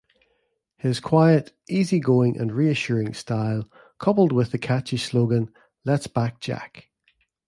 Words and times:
His 0.77 0.99
quiet, 0.99 1.53
easy-going 1.69 2.35
and 2.35 2.51
reassuring 2.51 3.13
style, 3.13 3.69
coupled 3.99 4.31
with 4.31 4.49
the 4.49 4.57
catchy 4.57 4.97
slogan 4.97 5.53
Let's 5.85 6.07
back 6.07 6.39
Jack! 6.39 6.89